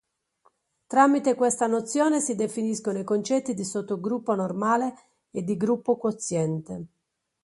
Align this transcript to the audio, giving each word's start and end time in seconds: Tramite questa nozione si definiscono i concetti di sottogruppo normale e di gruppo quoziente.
Tramite 0.87 1.35
questa 1.35 1.67
nozione 1.67 2.21
si 2.21 2.33
definiscono 2.33 2.97
i 2.97 3.03
concetti 3.03 3.53
di 3.53 3.63
sottogruppo 3.63 4.33
normale 4.33 4.95
e 5.29 5.43
di 5.43 5.55
gruppo 5.55 5.95
quoziente. 5.97 6.85